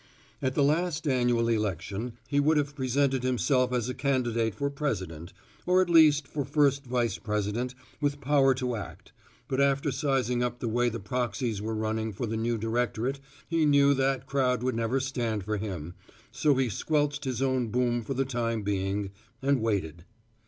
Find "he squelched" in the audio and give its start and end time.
16.55-17.25